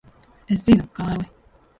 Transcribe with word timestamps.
Es 0.55 0.63
zinu, 0.69 0.87
Kārli. 1.01 1.29